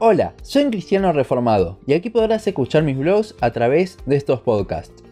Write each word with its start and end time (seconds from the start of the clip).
Hola, 0.00 0.32
soy 0.42 0.62
un 0.62 0.70
cristiano 0.70 1.12
reformado 1.12 1.80
y 1.84 1.92
aquí 1.92 2.08
podrás 2.08 2.46
escuchar 2.46 2.84
mis 2.84 2.96
blogs 2.96 3.34
a 3.40 3.50
través 3.50 3.98
de 4.06 4.14
estos 4.14 4.38
podcasts. 4.38 5.02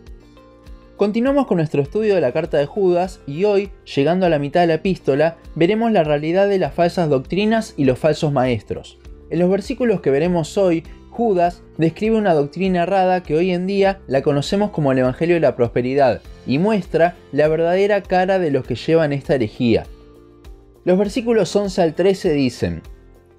Continuamos 0.97 1.49
con 1.49 1.57
nuestro 1.57 1.83
estudio 1.83 2.15
de 2.15 2.21
la 2.21 2.31
carta 2.31 2.58
de 2.58 2.67
Judas 2.67 3.19
y 3.26 3.42
hoy, 3.42 3.73
llegando 3.96 4.26
a 4.26 4.28
la 4.28 4.39
mitad 4.39 4.60
de 4.60 4.69
la 4.69 4.75
epístola, 4.75 5.39
veremos 5.57 5.91
la 5.91 6.05
realidad 6.05 6.49
de 6.49 6.60
las 6.60 6.73
falsas 6.73 7.08
doctrinas 7.08 7.75
y 7.76 7.83
los 7.83 7.99
falsos 7.99 8.33
maestros. 8.33 8.96
En 9.29 9.41
los 9.41 9.51
versículos 9.51 10.01
que 10.03 10.12
veremos 10.12 10.57
hoy, 10.57 10.85
Judas 11.11 11.64
describe 11.79 12.16
una 12.16 12.34
doctrina 12.34 12.84
errada 12.84 13.25
que 13.25 13.34
hoy 13.34 13.50
en 13.50 13.66
día 13.66 13.98
la 14.07 14.23
conocemos 14.23 14.71
como 14.71 14.93
el 14.93 14.98
Evangelio 14.98 15.34
de 15.34 15.41
la 15.41 15.57
Prosperidad 15.57 16.21
y 16.46 16.59
muestra 16.59 17.16
la 17.32 17.48
verdadera 17.48 18.03
cara 18.03 18.39
de 18.39 18.53
los 18.53 18.64
que 18.64 18.77
llevan 18.77 19.12
esta 19.12 19.34
herejía. 19.34 19.84
Los 20.84 20.96
versículos 20.96 21.57
11 21.57 21.82
al 21.82 21.95
13 21.96 22.32
dicen, 22.34 22.82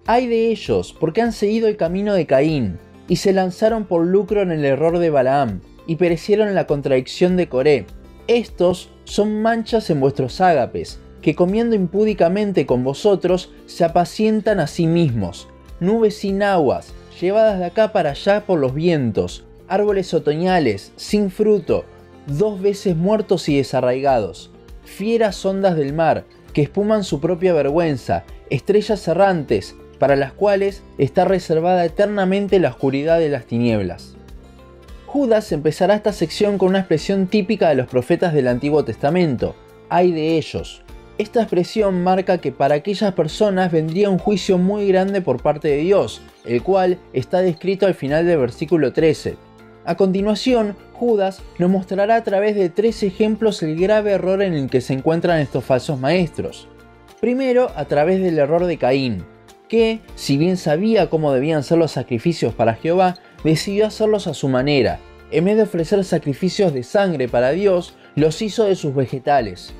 Hay 0.09 0.27
de 0.27 0.47
ellos 0.51 0.95
porque 0.97 1.21
han 1.21 1.33
seguido 1.33 1.67
el 1.67 1.75
camino 1.75 2.13
de 2.13 2.25
Caín 2.25 2.79
y 3.09 3.17
se 3.17 3.33
lanzaron 3.33 3.83
por 3.83 4.05
lucro 4.05 4.41
en 4.41 4.51
el 4.51 4.63
error 4.63 4.99
de 4.99 5.09
Balaam 5.09 5.59
y 5.85 5.97
perecieron 5.97 6.47
en 6.47 6.55
la 6.55 6.65
contradicción 6.65 7.35
de 7.35 7.49
Coré. 7.49 7.85
Estos 8.27 8.89
son 9.03 9.41
manchas 9.41 9.89
en 9.89 9.99
vuestros 9.99 10.39
ágapes, 10.39 11.01
que 11.21 11.35
comiendo 11.35 11.75
impúdicamente 11.75 12.65
con 12.65 12.85
vosotros 12.85 13.51
se 13.65 13.83
apacientan 13.83 14.61
a 14.61 14.67
sí 14.67 14.87
mismos, 14.87 15.49
nubes 15.81 16.15
sin 16.15 16.41
aguas, 16.41 16.93
llevadas 17.19 17.59
de 17.59 17.65
acá 17.65 17.91
para 17.91 18.11
allá 18.11 18.45
por 18.45 18.59
los 18.59 18.73
vientos, 18.73 19.43
árboles 19.67 20.13
otoñales, 20.13 20.93
sin 20.95 21.31
fruto, 21.31 21.83
dos 22.27 22.61
veces 22.61 22.95
muertos 22.95 23.49
y 23.49 23.57
desarraigados, 23.57 24.51
fieras 24.85 25.45
ondas 25.45 25.75
del 25.75 25.91
mar, 25.91 26.23
que 26.53 26.61
espuman 26.61 27.03
su 27.03 27.19
propia 27.19 27.51
vergüenza, 27.53 28.23
estrellas 28.49 29.05
errantes, 29.09 29.75
para 29.99 30.15
las 30.15 30.33
cuales 30.33 30.83
está 30.97 31.25
reservada 31.25 31.85
eternamente 31.85 32.59
la 32.59 32.69
oscuridad 32.69 33.19
de 33.19 33.29
las 33.29 33.45
tinieblas. 33.45 34.15
Judas 35.05 35.51
empezará 35.51 35.95
esta 35.95 36.13
sección 36.13 36.57
con 36.57 36.69
una 36.69 36.79
expresión 36.79 37.27
típica 37.27 37.69
de 37.69 37.75
los 37.75 37.87
profetas 37.87 38.33
del 38.33 38.47
Antiguo 38.47 38.83
Testamento, 38.83 39.55
hay 39.89 40.11
de 40.11 40.37
ellos, 40.37 40.83
esta 41.17 41.41
expresión 41.41 42.03
marca 42.03 42.37
que 42.37 42.51
para 42.51 42.75
aquellas 42.75 43.11
personas 43.13 43.71
vendría 43.71 44.11
un 44.11 44.19
juicio 44.19 44.59
muy 44.59 44.87
grande 44.87 45.19
por 45.19 45.41
parte 45.41 45.67
de 45.67 45.77
Dios, 45.77 46.21
el 46.45 46.61
cual 46.61 46.99
está 47.11 47.41
descrito 47.41 47.87
al 47.87 47.95
final 47.95 48.27
del 48.27 48.37
versículo 48.37 48.93
13. 48.93 49.35
A 49.83 49.95
continuación, 49.95 50.75
Judas 50.93 51.41
nos 51.57 51.71
mostrará 51.71 52.17
a 52.17 52.23
través 52.23 52.55
de 52.55 52.69
tres 52.69 53.01
ejemplos 53.01 53.63
el 53.63 53.79
grave 53.79 54.11
error 54.11 54.43
en 54.43 54.53
el 54.53 54.69
que 54.69 54.81
se 54.81 54.93
encuentran 54.93 55.39
estos 55.39 55.63
falsos 55.63 55.99
maestros. 55.99 56.67
Primero, 57.19 57.71
a 57.75 57.85
través 57.85 58.21
del 58.21 58.37
error 58.37 58.65
de 58.65 58.77
Caín, 58.77 59.25
que, 59.67 59.99
si 60.15 60.37
bien 60.37 60.57
sabía 60.57 61.09
cómo 61.09 61.31
debían 61.31 61.63
ser 61.63 61.77
los 61.77 61.91
sacrificios 61.91 62.53
para 62.53 62.75
Jehová, 62.75 63.15
decidió 63.43 63.87
hacerlos 63.87 64.27
a 64.27 64.33
su 64.33 64.47
manera. 64.47 64.99
En 65.31 65.45
vez 65.45 65.57
de 65.57 65.63
ofrecer 65.63 66.03
sacrificios 66.03 66.73
de 66.73 66.83
sangre 66.83 67.27
para 67.27 67.51
Dios, 67.51 67.95
los 68.15 68.41
hizo 68.41 68.65
de 68.65 68.75
sus 68.75 68.95
vegetales. 68.95 69.73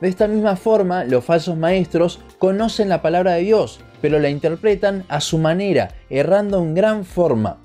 De 0.00 0.08
esta 0.08 0.28
misma 0.28 0.56
forma, 0.56 1.04
los 1.04 1.24
falsos 1.24 1.56
maestros 1.56 2.20
conocen 2.38 2.88
la 2.88 3.02
palabra 3.02 3.34
de 3.34 3.42
Dios, 3.42 3.80
pero 4.00 4.18
la 4.18 4.30
interpretan 4.30 5.04
a 5.08 5.20
su 5.20 5.38
manera, 5.38 5.94
errando 6.08 6.58
en 6.58 6.74
gran 6.74 7.04
forma. 7.04 7.58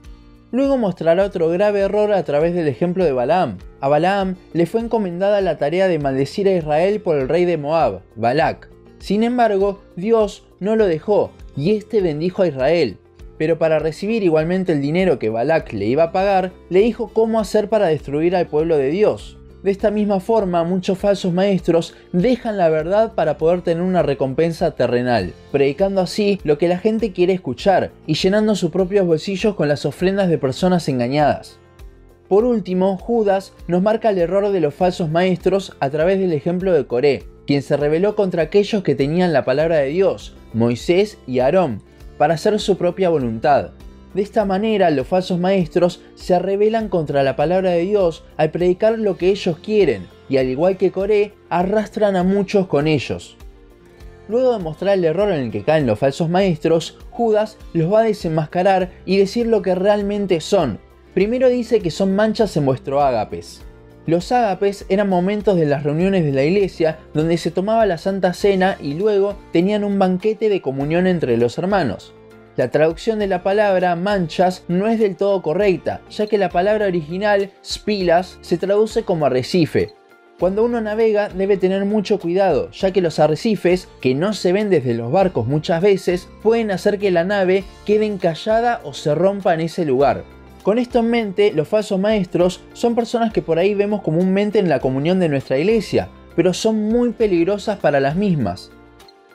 Luego 0.52 0.78
mostrará 0.78 1.24
otro 1.24 1.50
grave 1.50 1.80
error 1.80 2.12
a 2.12 2.24
través 2.24 2.54
del 2.54 2.68
ejemplo 2.68 3.04
de 3.04 3.12
Balaam. 3.12 3.58
A 3.82 3.88
Balaam 3.88 4.36
le 4.54 4.66
fue 4.66 4.82
encomendada 4.82 5.42
la 5.42 5.58
tarea 5.58 5.88
de 5.88 6.00
maldecir 6.00 6.48
a 6.48 6.56
Israel 6.56 7.02
por 7.02 7.18
el 7.18 7.28
rey 7.28 7.46
de 7.46 7.58
Moab, 7.58 8.02
Balak. 8.16 8.70
Sin 9.00 9.24
embargo, 9.24 9.82
Dios 9.96 10.46
no 10.64 10.76
lo 10.76 10.88
dejó 10.88 11.32
y 11.56 11.76
éste 11.76 12.02
bendijo 12.02 12.42
a 12.42 12.48
Israel. 12.48 12.98
Pero 13.38 13.58
para 13.58 13.80
recibir 13.80 14.24
igualmente 14.24 14.72
el 14.72 14.82
dinero 14.82 15.20
que 15.20 15.30
Balak 15.30 15.74
le 15.74 15.86
iba 15.86 16.04
a 16.04 16.12
pagar, 16.12 16.52
le 16.70 16.80
dijo 16.80 17.10
cómo 17.12 17.40
hacer 17.40 17.68
para 17.68 17.88
destruir 17.88 18.36
al 18.36 18.48
pueblo 18.48 18.78
de 18.78 18.90
Dios. 18.90 19.38
De 19.64 19.72
esta 19.72 19.92
misma 19.92 20.20
forma, 20.20 20.64
muchos 20.64 20.98
falsos 20.98 21.34
maestros 21.34 21.96
dejan 22.12 22.58
la 22.58 22.70
verdad 22.70 23.14
para 23.14 23.38
poder 23.38 23.62
tener 23.62 23.82
una 23.82 24.04
recompensa 24.04 24.72
terrenal, 24.72 25.34
predicando 25.52 26.02
así 26.02 26.40
lo 26.44 26.58
que 26.58 26.68
la 26.68 26.78
gente 26.78 27.14
quiere 27.14 27.34
escuchar 27.34 27.92
y 28.06 28.16
llenando 28.16 28.56
sus 28.56 28.72
propios 28.72 29.08
bolsillos 29.08 29.56
con 29.56 29.70
las 29.70 29.86
ofrendas 29.86 30.28
de 30.30 30.38
personas 30.38 30.88
engañadas. 30.90 31.60
Por 32.28 32.44
último, 32.44 32.98
Judas 32.98 33.54
nos 33.68 33.82
marca 33.82 34.10
el 34.10 34.18
error 34.18 34.52
de 34.52 34.60
los 34.60 34.74
falsos 34.74 35.10
maestros 35.10 35.76
a 35.80 35.90
través 35.90 36.20
del 36.20 36.34
ejemplo 36.34 36.74
de 36.74 36.86
Coré, 36.86 37.24
quien 37.48 37.62
se 37.62 37.78
rebeló 37.78 38.16
contra 38.16 38.44
aquellos 38.44 38.84
que 38.84 38.96
tenían 38.96 39.34
la 39.34 39.46
palabra 39.46 39.78
de 39.78 39.90
Dios, 39.90 40.36
Moisés 40.54 41.18
y 41.28 41.40
Aarón, 41.40 41.82
para 42.18 42.36
hacer 42.36 42.60
su 42.60 42.78
propia 42.78 43.10
voluntad. 43.10 43.72
De 44.14 44.22
esta 44.22 44.46
manera 44.46 44.92
los 44.92 45.08
falsos 45.08 45.40
maestros 45.40 46.02
se 46.16 46.38
rebelan 46.38 46.88
contra 46.90 47.24
la 47.24 47.36
palabra 47.36 47.72
de 47.72 47.82
Dios 47.82 48.24
al 48.38 48.52
predicar 48.52 49.00
lo 49.00 49.18
que 49.18 49.30
ellos 49.30 49.58
quieren 49.58 50.08
y 50.30 50.38
al 50.38 50.48
igual 50.48 50.78
que 50.78 50.92
Coré 50.92 51.34
arrastran 51.50 52.16
a 52.16 52.24
muchos 52.24 52.68
con 52.68 52.88
ellos. 52.88 53.36
Luego 54.30 54.54
de 54.54 54.64
mostrar 54.64 54.98
el 54.98 55.04
error 55.04 55.32
en 55.32 55.42
el 55.42 55.52
que 55.52 55.64
caen 55.64 55.86
los 55.86 56.00
falsos 56.00 56.30
maestros, 56.30 56.98
Judas 57.12 57.58
los 57.74 57.92
va 57.92 58.02
a 58.02 58.04
desenmascarar 58.04 58.92
y 59.06 59.18
decir 59.18 59.48
lo 59.48 59.62
que 59.62 59.76
realmente 59.76 60.40
son. 60.40 60.80
Primero 61.14 61.50
dice 61.50 61.82
que 61.82 61.92
son 61.92 62.16
manchas 62.16 62.56
en 62.56 62.66
vuestro 62.66 63.02
ágapes. 63.02 63.62
Los 64.06 64.34
ágapes 64.34 64.86
eran 64.90 65.08
momentos 65.08 65.56
de 65.56 65.66
las 65.66 65.84
reuniones 65.84 66.26
de 66.26 66.34
la 66.34 66.44
iglesia 66.44 67.00
donde 67.14 67.38
se 67.38 67.52
tomaba 67.52 67.86
la 67.86 67.98
Santa 67.98 68.34
Cena 68.34 68.78
y 68.82 68.96
luego 68.96 69.36
tenían 69.54 69.86
un 69.86 69.98
banquete 69.98 70.50
de 70.50 70.62
comunión 70.62 71.08
entre 71.08 71.38
los 71.38 71.58
hermanos. 71.58 72.14
La 72.58 72.70
traducción 72.70 73.18
de 73.18 73.28
la 73.28 73.44
palabra 73.44 73.96
manchas 73.96 74.66
no 74.68 74.88
es 74.88 75.00
del 75.00 75.16
todo 75.16 75.42
correcta, 75.42 76.02
ya 76.12 76.28
que 76.28 76.38
la 76.38 76.50
palabra 76.50 76.86
original 76.86 77.52
spilas 77.64 78.38
se 78.42 78.58
traduce 78.58 79.04
como 79.04 79.26
arrecife. 79.26 79.94
Cuando 80.38 80.66
uno 80.66 80.82
navega 80.82 81.30
debe 81.30 81.56
tener 81.56 81.86
mucho 81.86 82.20
cuidado, 82.20 82.70
ya 82.72 82.92
que 82.92 83.02
los 83.02 83.20
arrecifes, 83.20 83.88
que 84.02 84.14
no 84.14 84.34
se 84.34 84.52
ven 84.52 84.70
desde 84.70 84.94
los 84.94 85.12
barcos 85.12 85.48
muchas 85.48 85.82
veces, 85.82 86.28
pueden 86.42 86.72
hacer 86.72 87.00
que 87.00 87.12
la 87.12 87.24
nave 87.24 87.64
quede 87.86 88.06
encallada 88.06 88.82
o 88.84 88.94
se 88.94 89.16
rompa 89.16 89.54
en 89.54 89.62
ese 89.62 89.86
lugar. 89.86 90.24
Con 90.64 90.80
esto 90.80 91.00
en 91.00 91.10
mente, 91.10 91.52
los 91.52 91.68
falsos 91.68 92.00
maestros 92.00 92.62
son 92.72 92.96
personas 92.96 93.34
que 93.34 93.42
por 93.42 93.60
ahí 93.60 93.74
vemos 93.74 94.02
comúnmente 94.02 94.60
en 94.60 94.70
la 94.70 94.80
comunión 94.80 95.20
de 95.20 95.28
nuestra 95.28 95.58
iglesia, 95.58 96.08
pero 96.38 96.54
son 96.54 96.88
muy 96.88 97.12
peligrosas 97.12 97.80
para 97.80 98.00
las 98.00 98.16
mismas. 98.16 98.72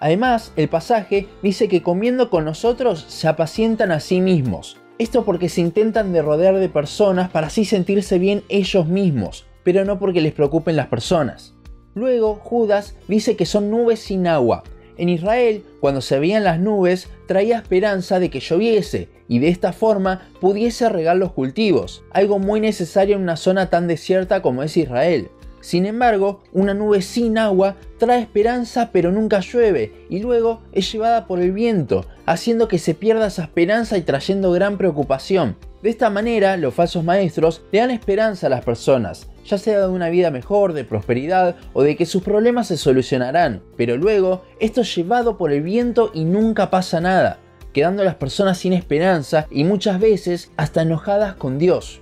Además, 0.00 0.52
el 0.56 0.70
pasaje 0.70 1.28
dice 1.42 1.68
que 1.68 1.82
comiendo 1.82 2.30
con 2.30 2.46
nosotros 2.46 3.04
se 3.08 3.28
apacientan 3.28 3.92
a 3.92 4.00
sí 4.00 4.22
mismos. 4.22 4.78
Esto 4.98 5.26
porque 5.26 5.50
se 5.50 5.60
intentan 5.60 6.14
de 6.14 6.22
rodear 6.22 6.56
de 6.56 6.70
personas 6.70 7.28
para 7.28 7.48
así 7.48 7.66
sentirse 7.66 8.18
bien 8.18 8.42
ellos 8.48 8.86
mismos, 8.86 9.44
pero 9.64 9.84
no 9.84 9.98
porque 9.98 10.22
les 10.22 10.32
preocupen 10.32 10.76
las 10.76 10.86
personas. 10.86 11.54
Luego, 11.94 12.36
Judas 12.36 12.96
dice 13.06 13.36
que 13.36 13.44
son 13.44 13.70
nubes 13.70 14.00
sin 14.00 14.26
agua. 14.26 14.62
En 14.96 15.10
Israel, 15.10 15.62
cuando 15.80 16.00
se 16.00 16.18
veían 16.18 16.42
las 16.42 16.58
nubes, 16.58 17.10
traía 17.26 17.58
esperanza 17.58 18.18
de 18.18 18.30
que 18.30 18.40
lloviese 18.40 19.17
y 19.28 19.38
de 19.38 19.48
esta 19.48 19.72
forma 19.72 20.28
pudiese 20.40 20.88
regar 20.88 21.16
los 21.16 21.32
cultivos, 21.32 22.02
algo 22.10 22.38
muy 22.38 22.60
necesario 22.60 23.16
en 23.16 23.22
una 23.22 23.36
zona 23.36 23.70
tan 23.70 23.86
desierta 23.86 24.42
como 24.42 24.62
es 24.62 24.76
Israel. 24.76 25.28
Sin 25.60 25.86
embargo, 25.86 26.40
una 26.52 26.72
nube 26.72 27.02
sin 27.02 27.36
agua 27.36 27.76
trae 27.98 28.20
esperanza 28.20 28.90
pero 28.92 29.12
nunca 29.12 29.40
llueve 29.40 29.92
y 30.08 30.20
luego 30.20 30.62
es 30.72 30.90
llevada 30.90 31.26
por 31.26 31.40
el 31.40 31.52
viento, 31.52 32.06
haciendo 32.26 32.68
que 32.68 32.78
se 32.78 32.94
pierda 32.94 33.26
esa 33.26 33.42
esperanza 33.42 33.98
y 33.98 34.02
trayendo 34.02 34.52
gran 34.52 34.78
preocupación. 34.78 35.56
De 35.82 35.90
esta 35.90 36.10
manera, 36.10 36.56
los 36.56 36.74
falsos 36.74 37.04
maestros 37.04 37.62
le 37.70 37.80
dan 37.80 37.90
esperanza 37.90 38.46
a 38.46 38.50
las 38.50 38.64
personas, 38.64 39.28
ya 39.44 39.58
sea 39.58 39.80
de 39.80 39.88
una 39.88 40.08
vida 40.08 40.30
mejor, 40.30 40.72
de 40.72 40.84
prosperidad 40.84 41.56
o 41.72 41.82
de 41.82 41.96
que 41.96 42.06
sus 42.06 42.22
problemas 42.22 42.68
se 42.68 42.76
solucionarán, 42.76 43.62
pero 43.76 43.96
luego 43.96 44.42
esto 44.60 44.80
es 44.80 44.94
llevado 44.94 45.38
por 45.38 45.52
el 45.52 45.62
viento 45.62 46.10
y 46.14 46.24
nunca 46.24 46.70
pasa 46.70 47.00
nada, 47.00 47.38
quedando 47.78 48.02
las 48.02 48.16
personas 48.16 48.58
sin 48.58 48.72
esperanza 48.72 49.46
y 49.52 49.62
muchas 49.62 50.00
veces 50.00 50.50
hasta 50.56 50.82
enojadas 50.82 51.36
con 51.36 51.58
Dios. 51.58 52.00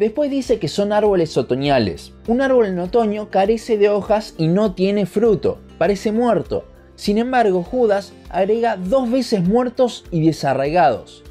Después 0.00 0.32
dice 0.32 0.58
que 0.58 0.66
son 0.66 0.92
árboles 0.92 1.36
otoñales. 1.36 2.12
Un 2.26 2.40
árbol 2.40 2.66
en 2.66 2.80
otoño 2.80 3.30
carece 3.30 3.78
de 3.78 3.88
hojas 3.88 4.34
y 4.36 4.48
no 4.48 4.74
tiene 4.74 5.06
fruto, 5.06 5.60
parece 5.78 6.10
muerto. 6.10 6.64
Sin 6.96 7.18
embargo, 7.18 7.62
Judas 7.62 8.12
agrega 8.30 8.76
dos 8.76 9.12
veces 9.12 9.44
muertos 9.44 10.04
y 10.10 10.26
desarraigados. 10.26 11.22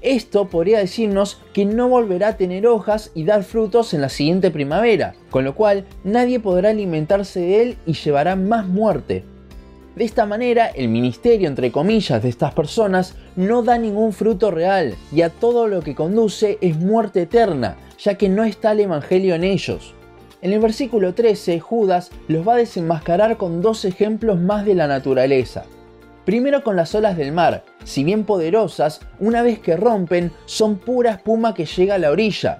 Esto 0.00 0.48
podría 0.48 0.78
decirnos 0.78 1.38
que 1.52 1.66
no 1.66 1.90
volverá 1.90 2.28
a 2.28 2.36
tener 2.38 2.66
hojas 2.66 3.10
y 3.14 3.24
dar 3.24 3.42
frutos 3.42 3.92
en 3.92 4.00
la 4.00 4.08
siguiente 4.08 4.50
primavera, 4.50 5.16
con 5.28 5.44
lo 5.44 5.54
cual 5.54 5.84
nadie 6.02 6.40
podrá 6.40 6.70
alimentarse 6.70 7.40
de 7.40 7.60
él 7.62 7.78
y 7.84 7.92
llevará 7.92 8.36
más 8.36 8.66
muerte. 8.66 9.22
De 9.98 10.04
esta 10.04 10.26
manera, 10.26 10.68
el 10.68 10.86
ministerio, 10.86 11.48
entre 11.48 11.72
comillas, 11.72 12.22
de 12.22 12.28
estas 12.28 12.54
personas 12.54 13.16
no 13.34 13.64
da 13.64 13.78
ningún 13.78 14.12
fruto 14.12 14.52
real 14.52 14.94
y 15.10 15.22
a 15.22 15.28
todo 15.28 15.66
lo 15.66 15.82
que 15.82 15.96
conduce 15.96 16.56
es 16.60 16.76
muerte 16.76 17.22
eterna, 17.22 17.76
ya 17.98 18.14
que 18.14 18.28
no 18.28 18.44
está 18.44 18.70
el 18.70 18.78
Evangelio 18.78 19.34
en 19.34 19.42
ellos. 19.42 19.94
En 20.40 20.52
el 20.52 20.60
versículo 20.60 21.14
13, 21.14 21.58
Judas 21.58 22.12
los 22.28 22.46
va 22.46 22.54
a 22.54 22.58
desenmascarar 22.58 23.38
con 23.38 23.60
dos 23.60 23.84
ejemplos 23.84 24.38
más 24.38 24.64
de 24.64 24.76
la 24.76 24.86
naturaleza. 24.86 25.64
Primero 26.24 26.62
con 26.62 26.76
las 26.76 26.94
olas 26.94 27.16
del 27.16 27.32
mar, 27.32 27.64
si 27.82 28.04
bien 28.04 28.22
poderosas, 28.22 29.00
una 29.18 29.42
vez 29.42 29.58
que 29.58 29.76
rompen, 29.76 30.30
son 30.46 30.76
pura 30.76 31.10
espuma 31.10 31.54
que 31.54 31.66
llega 31.66 31.96
a 31.96 31.98
la 31.98 32.12
orilla. 32.12 32.58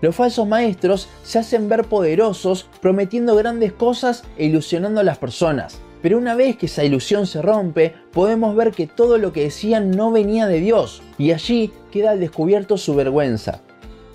Los 0.00 0.16
falsos 0.16 0.48
maestros 0.48 1.10
se 1.24 1.40
hacen 1.40 1.68
ver 1.68 1.84
poderosos, 1.84 2.70
prometiendo 2.80 3.36
grandes 3.36 3.74
cosas 3.74 4.24
e 4.38 4.46
ilusionando 4.46 5.02
a 5.02 5.04
las 5.04 5.18
personas. 5.18 5.78
Pero 6.02 6.18
una 6.18 6.34
vez 6.34 6.56
que 6.56 6.66
esa 6.66 6.84
ilusión 6.84 7.26
se 7.26 7.42
rompe, 7.42 7.94
podemos 8.12 8.56
ver 8.56 8.72
que 8.72 8.86
todo 8.86 9.18
lo 9.18 9.32
que 9.32 9.42
decían 9.42 9.90
no 9.90 10.10
venía 10.10 10.46
de 10.46 10.60
Dios, 10.60 11.02
y 11.18 11.32
allí 11.32 11.72
queda 11.90 12.12
al 12.12 12.20
descubierto 12.20 12.78
su 12.78 12.94
vergüenza. 12.94 13.62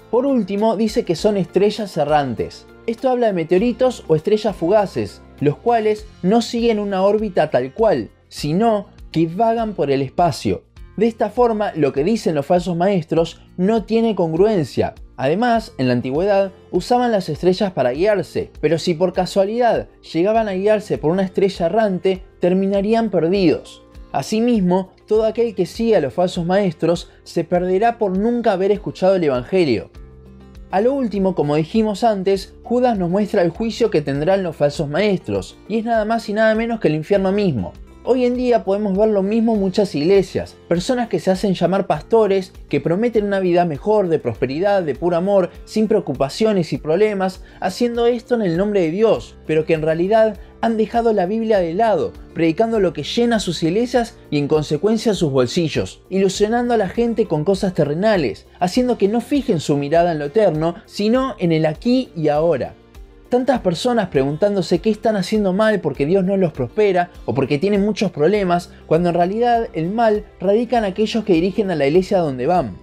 Por 0.10 0.26
último, 0.26 0.78
dice 0.78 1.06
que 1.06 1.16
son 1.16 1.38
estrellas 1.38 1.96
errantes. 1.98 2.66
Esto 2.88 3.10
habla 3.10 3.28
de 3.28 3.34
meteoritos 3.34 4.04
o 4.08 4.16
estrellas 4.16 4.56
fugaces, 4.56 5.22
los 5.40 5.58
cuales 5.58 6.06
no 6.22 6.42
siguen 6.42 6.80
una 6.80 7.02
órbita 7.04 7.50
tal 7.50 7.74
cual, 7.74 8.10
sino 8.30 8.88
que 9.12 9.28
vagan 9.28 9.74
por 9.74 9.92
el 9.92 10.02
espacio. 10.02 10.64
De 10.98 11.08
esta 11.08 11.30
forma, 11.30 11.74
lo 11.76 11.92
que 11.92 12.04
dicen 12.04 12.36
los 12.36 12.46
falsos 12.46 12.78
maestros 12.78 13.42
no 13.58 13.84
tiene 13.84 14.16
congruencia. 14.16 14.96
Además, 15.18 15.74
en 15.78 15.88
la 15.88 15.94
antigüedad 15.94 16.52
usaban 16.72 17.12
las 17.12 17.30
estrellas 17.30 17.72
para 17.72 17.92
guiarse, 17.92 18.52
pero 18.60 18.78
si 18.78 18.94
por 18.94 19.14
casualidad 19.14 19.88
llegaban 20.14 20.50
a 20.50 20.54
guiarse 20.54 20.98
por 20.98 21.12
una 21.12 21.24
estrella 21.24 21.68
errante, 21.68 22.24
terminarían 22.40 23.10
perdidos. 23.10 23.82
Asimismo, 24.12 24.92
todo 25.08 25.26
aquel 25.26 25.56
que 25.56 25.66
sigue 25.66 25.96
a 25.96 26.02
los 26.02 26.14
falsos 26.14 26.46
maestros 26.46 27.12
se 27.24 27.44
perderá 27.44 27.98
por 27.98 28.18
nunca 28.18 28.54
haber 28.54 28.72
escuchado 28.72 29.16
el 29.16 29.24
Evangelio. 29.24 29.90
A 30.72 30.82
lo 30.82 30.94
último, 30.94 31.36
como 31.36 31.56
dijimos 31.56 32.04
antes, 32.04 32.54
Judas 32.64 32.98
nos 32.98 33.10
muestra 33.10 33.42
el 33.42 33.50
juicio 33.50 33.90
que 33.90 34.02
tendrán 34.02 34.44
los 34.44 34.56
falsos 34.56 34.90
maestros, 34.90 35.58
y 35.70 35.78
es 35.78 35.86
nada 35.86 36.04
más 36.06 36.28
y 36.28 36.34
nada 36.34 36.56
menos 36.56 36.80
que 36.80 36.90
el 36.90 36.96
infierno 36.96 37.32
mismo. 37.32 37.72
Hoy 38.08 38.24
en 38.24 38.38
día 38.38 38.64
podemos 38.64 38.96
ver 38.96 39.10
lo 39.10 39.24
mismo 39.24 39.56
en 39.56 39.62
muchas 39.62 39.96
iglesias, 39.96 40.56
personas 40.68 41.10
que 41.10 41.20
se 41.20 41.32
hacen 41.32 41.56
llamar 41.56 41.88
pastores, 41.88 42.54
que 42.70 42.80
prometen 42.80 43.26
una 43.26 43.40
vida 43.40 43.66
mejor, 43.66 44.10
de 44.10 44.20
prosperidad, 44.20 44.84
de 44.84 44.94
puro 44.94 45.18
amor, 45.18 45.50
sin 45.66 45.88
preocupaciones 45.88 46.72
y 46.72 46.78
problemas, 46.78 47.42
haciendo 47.60 48.06
esto 48.06 48.36
en 48.36 48.44
el 48.44 48.58
nombre 48.58 48.82
de 48.82 48.92
Dios, 48.92 49.36
pero 49.48 49.66
que 49.66 49.74
en 49.74 49.82
realidad 49.82 50.38
han 50.62 50.78
dejado 50.78 51.14
la 51.14 51.26
Biblia 51.26 51.58
de 51.58 51.74
lado, 51.74 52.14
predicando 52.36 52.80
lo 52.80 52.94
que 52.94 53.02
llena 53.02 53.40
sus 53.40 53.64
iglesias 53.64 54.16
y 54.30 54.38
en 54.38 54.48
consecuencia 54.48 55.16
sus 55.16 55.32
bolsillos, 55.32 56.04
ilusionando 56.12 56.76
a 56.76 56.78
la 56.78 56.90
gente 56.90 57.26
con 57.26 57.44
cosas 57.44 57.74
terrenales, 57.74 58.46
haciendo 58.60 59.00
que 59.00 59.08
no 59.08 59.20
fijen 59.20 59.60
su 59.60 59.78
mirada 59.78 60.12
en 60.12 60.20
lo 60.20 60.26
eterno, 60.26 60.76
sino 60.86 61.34
en 61.40 61.52
el 61.52 61.66
aquí 61.66 62.12
y 62.16 62.28
ahora. 62.28 62.76
Tantas 63.30 63.62
personas 63.62 64.10
preguntándose 64.10 64.80
qué 64.80 64.92
están 64.92 65.16
haciendo 65.16 65.52
mal 65.52 65.82
porque 65.82 66.06
Dios 66.06 66.24
no 66.24 66.38
los 66.38 66.54
prospera 66.54 67.10
o 67.26 67.34
porque 67.34 67.58
tienen 67.58 67.84
muchos 67.84 68.12
problemas, 68.12 68.70
cuando 68.86 69.10
en 69.10 69.16
realidad 69.16 69.68
el 69.74 69.90
mal 69.90 70.26
radica 70.40 70.78
en 70.78 70.86
aquellos 70.86 71.24
que 71.24 71.34
dirigen 71.34 71.72
a 71.72 71.76
la 71.76 71.88
iglesia 71.88 72.20
donde 72.20 72.46
van. 72.46 72.78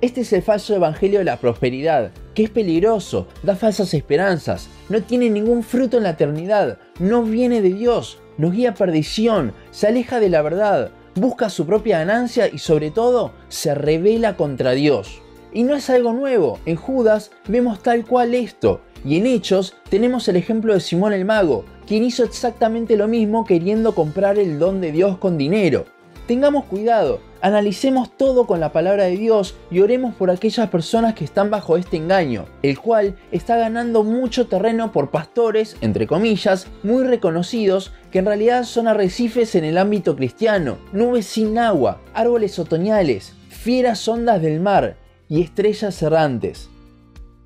Este 0.00 0.22
es 0.22 0.32
el 0.32 0.42
falso 0.42 0.74
evangelio 0.74 1.20
de 1.20 1.24
la 1.24 1.38
prosperidad, 1.38 2.10
que 2.34 2.44
es 2.44 2.50
peligroso, 2.50 3.28
da 3.42 3.56
falsas 3.56 3.94
esperanzas, 3.94 4.68
no 4.88 5.02
tiene 5.02 5.30
ningún 5.30 5.62
fruto 5.62 5.96
en 5.96 6.02
la 6.02 6.10
eternidad, 6.10 6.78
no 6.98 7.22
viene 7.22 7.62
de 7.62 7.72
Dios, 7.72 8.18
nos 8.36 8.52
guía 8.52 8.70
a 8.70 8.74
perdición, 8.74 9.54
se 9.70 9.86
aleja 9.86 10.20
de 10.20 10.28
la 10.28 10.42
verdad, 10.42 10.90
busca 11.14 11.48
su 11.48 11.64
propia 11.64 12.00
ganancia 12.00 12.48
y 12.48 12.58
sobre 12.58 12.90
todo 12.90 13.32
se 13.48 13.74
revela 13.74 14.36
contra 14.36 14.72
Dios. 14.72 15.22
Y 15.54 15.62
no 15.62 15.74
es 15.74 15.88
algo 15.88 16.12
nuevo, 16.12 16.58
en 16.66 16.76
Judas 16.76 17.30
vemos 17.48 17.82
tal 17.82 18.04
cual 18.04 18.34
esto, 18.34 18.82
y 19.06 19.16
en 19.16 19.26
Hechos 19.26 19.74
tenemos 19.88 20.26
el 20.26 20.34
ejemplo 20.34 20.74
de 20.74 20.80
Simón 20.80 21.12
el 21.12 21.24
Mago, 21.24 21.64
quien 21.86 22.02
hizo 22.02 22.24
exactamente 22.24 22.96
lo 22.96 23.06
mismo 23.06 23.44
queriendo 23.44 23.94
comprar 23.94 24.36
el 24.38 24.58
don 24.58 24.80
de 24.80 24.90
Dios 24.90 25.16
con 25.18 25.38
dinero. 25.38 25.84
Tengamos 26.26 26.64
cuidado, 26.64 27.20
analicemos 27.40 28.10
todo 28.16 28.48
con 28.48 28.58
la 28.58 28.72
palabra 28.72 29.04
de 29.04 29.16
Dios 29.16 29.54
y 29.70 29.78
oremos 29.78 30.12
por 30.16 30.28
aquellas 30.28 30.68
personas 30.70 31.14
que 31.14 31.24
están 31.24 31.50
bajo 31.50 31.76
este 31.76 31.96
engaño, 31.96 32.46
el 32.64 32.80
cual 32.80 33.14
está 33.30 33.56
ganando 33.56 34.02
mucho 34.02 34.48
terreno 34.48 34.90
por 34.90 35.12
pastores, 35.12 35.76
entre 35.82 36.08
comillas, 36.08 36.66
muy 36.82 37.04
reconocidos, 37.04 37.92
que 38.10 38.18
en 38.18 38.26
realidad 38.26 38.64
son 38.64 38.88
arrecifes 38.88 39.54
en 39.54 39.64
el 39.64 39.78
ámbito 39.78 40.16
cristiano, 40.16 40.78
nubes 40.92 41.26
sin 41.26 41.56
agua, 41.58 42.00
árboles 42.12 42.58
otoñales, 42.58 43.34
fieras 43.48 44.08
ondas 44.08 44.42
del 44.42 44.58
mar 44.58 44.96
y 45.28 45.42
estrellas 45.42 46.02
errantes. 46.02 46.70